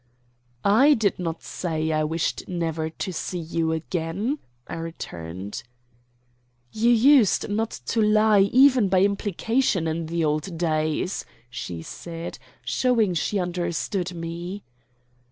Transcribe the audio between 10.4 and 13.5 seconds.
days," she said, showing she